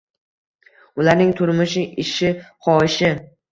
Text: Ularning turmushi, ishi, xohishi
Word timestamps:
Ularning 1.03 1.35
turmushi, 1.43 1.85
ishi, 2.07 2.35
xohishi 2.67 3.15